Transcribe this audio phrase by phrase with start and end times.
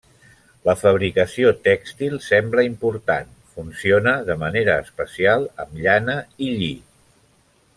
[0.67, 6.75] La fabricació tèxtil sembla important; funciona de manera especial amb llana i lli.